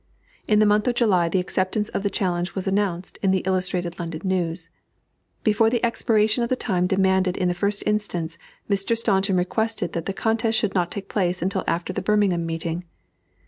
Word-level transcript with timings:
In 0.47 0.57
the 0.57 0.65
month 0.65 0.87
of 0.87 0.95
July 0.95 1.29
the 1.29 1.37
acceptance 1.39 1.87
of 1.89 2.01
the 2.01 2.09
challenge 2.09 2.55
was 2.55 2.65
announced 2.65 3.19
in 3.21 3.29
the 3.29 3.43
Illustrated 3.45 3.99
London 3.99 4.21
News. 4.23 4.71
Before 5.43 5.69
the 5.69 5.85
expiration 5.85 6.43
of 6.43 6.49
the 6.49 6.55
time 6.55 6.87
demanded 6.87 7.37
in 7.37 7.47
the 7.49 7.53
first 7.53 7.83
instance, 7.85 8.39
Mr. 8.67 8.97
Staunton 8.97 9.37
requested 9.37 9.93
that 9.93 10.07
the 10.07 10.11
contest 10.13 10.57
should 10.57 10.73
not 10.73 10.89
take 10.89 11.07
place 11.07 11.43
until 11.43 11.63
after 11.67 11.93
the 11.93 12.01
Birmingham 12.01 12.47
meeting. 12.47 12.83